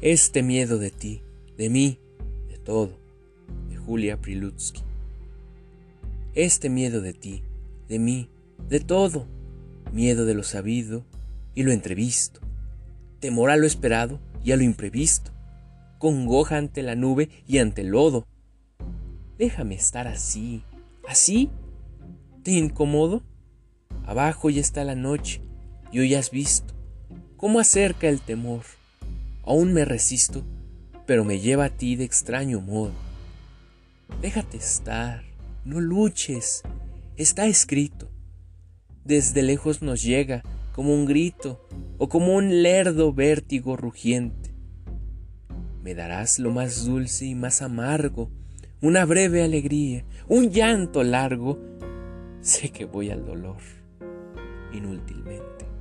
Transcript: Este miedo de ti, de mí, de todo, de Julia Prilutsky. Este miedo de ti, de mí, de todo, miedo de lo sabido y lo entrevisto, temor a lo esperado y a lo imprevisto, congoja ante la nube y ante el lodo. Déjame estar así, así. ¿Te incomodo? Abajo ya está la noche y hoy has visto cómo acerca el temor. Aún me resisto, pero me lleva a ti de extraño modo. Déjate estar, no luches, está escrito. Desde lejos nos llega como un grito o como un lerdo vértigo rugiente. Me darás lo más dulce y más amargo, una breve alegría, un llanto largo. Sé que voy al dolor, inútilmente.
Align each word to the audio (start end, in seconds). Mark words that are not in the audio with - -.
Este 0.00 0.44
miedo 0.44 0.78
de 0.78 0.92
ti, 0.92 1.22
de 1.56 1.68
mí, 1.68 1.98
de 2.48 2.56
todo, 2.56 3.00
de 3.68 3.76
Julia 3.76 4.20
Prilutsky. 4.20 4.82
Este 6.34 6.68
miedo 6.68 7.00
de 7.00 7.14
ti, 7.14 7.42
de 7.88 7.98
mí, 7.98 8.30
de 8.68 8.78
todo, 8.78 9.26
miedo 9.92 10.24
de 10.24 10.34
lo 10.34 10.44
sabido 10.44 11.04
y 11.56 11.64
lo 11.64 11.72
entrevisto, 11.72 12.38
temor 13.18 13.50
a 13.50 13.56
lo 13.56 13.66
esperado 13.66 14.20
y 14.44 14.52
a 14.52 14.56
lo 14.56 14.62
imprevisto, 14.62 15.32
congoja 15.98 16.58
ante 16.58 16.84
la 16.84 16.94
nube 16.94 17.28
y 17.48 17.58
ante 17.58 17.80
el 17.80 17.88
lodo. 17.88 18.24
Déjame 19.36 19.74
estar 19.74 20.06
así, 20.06 20.62
así. 21.08 21.50
¿Te 22.44 22.52
incomodo? 22.52 23.24
Abajo 24.06 24.48
ya 24.48 24.60
está 24.60 24.84
la 24.84 24.94
noche 24.94 25.42
y 25.90 25.98
hoy 25.98 26.14
has 26.14 26.30
visto 26.30 26.72
cómo 27.36 27.58
acerca 27.58 28.08
el 28.08 28.20
temor. 28.20 28.77
Aún 29.48 29.72
me 29.72 29.86
resisto, 29.86 30.44
pero 31.06 31.24
me 31.24 31.40
lleva 31.40 31.64
a 31.64 31.70
ti 31.70 31.96
de 31.96 32.04
extraño 32.04 32.60
modo. 32.60 32.92
Déjate 34.20 34.58
estar, 34.58 35.22
no 35.64 35.80
luches, 35.80 36.62
está 37.16 37.46
escrito. 37.46 38.10
Desde 39.06 39.40
lejos 39.40 39.80
nos 39.80 40.02
llega 40.02 40.42
como 40.74 40.92
un 40.92 41.06
grito 41.06 41.66
o 41.96 42.10
como 42.10 42.34
un 42.34 42.62
lerdo 42.62 43.14
vértigo 43.14 43.78
rugiente. 43.78 44.50
Me 45.82 45.94
darás 45.94 46.38
lo 46.38 46.50
más 46.50 46.84
dulce 46.84 47.24
y 47.24 47.34
más 47.34 47.62
amargo, 47.62 48.30
una 48.82 49.06
breve 49.06 49.42
alegría, 49.42 50.04
un 50.28 50.50
llanto 50.50 51.02
largo. 51.02 51.58
Sé 52.42 52.68
que 52.68 52.84
voy 52.84 53.08
al 53.08 53.24
dolor, 53.24 53.62
inútilmente. 54.74 55.77